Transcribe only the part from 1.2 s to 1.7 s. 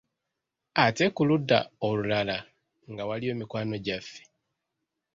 ludda